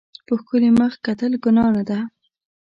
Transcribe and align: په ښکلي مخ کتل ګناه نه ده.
په 0.27 0.33
ښکلي 0.41 0.69
مخ 0.79 0.93
کتل 1.05 1.31
ګناه 1.43 1.69
نه 1.75 1.83
ده. 1.89 1.99